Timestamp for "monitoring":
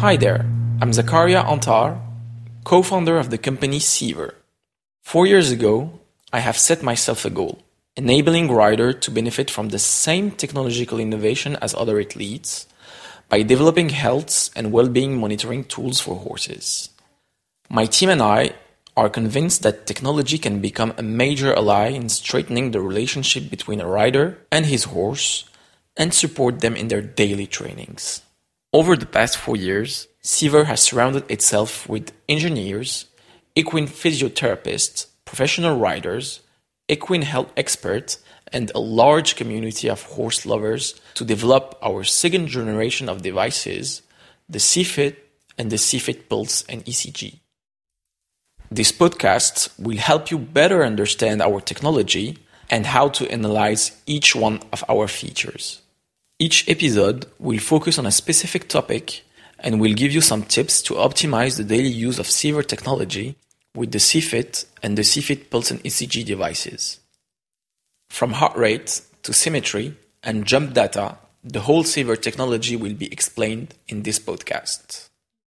15.20-15.64